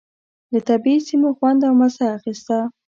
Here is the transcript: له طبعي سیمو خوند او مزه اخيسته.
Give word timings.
له 0.51 0.59
طبعي 0.69 0.97
سیمو 1.07 1.29
خوند 1.37 1.59
او 1.67 1.73
مزه 1.79 2.05
اخيسته. 2.17 2.57